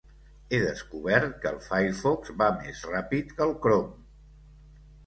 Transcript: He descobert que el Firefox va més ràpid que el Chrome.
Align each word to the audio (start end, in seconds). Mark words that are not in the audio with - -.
He 0.53 0.61
descobert 0.63 1.35
que 1.43 1.51
el 1.51 1.61
Firefox 1.67 2.35
va 2.41 2.49
més 2.63 2.83
ràpid 2.95 3.39
que 3.39 3.49
el 3.51 3.57
Chrome. 3.69 3.97